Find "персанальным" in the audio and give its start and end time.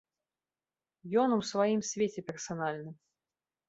2.33-2.95